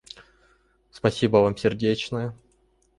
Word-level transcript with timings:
Спасибо 0.89 1.37
вам 1.43 1.55
сердечное. 1.57 2.33